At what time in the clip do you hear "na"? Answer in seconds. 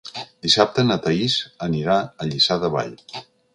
0.87-0.97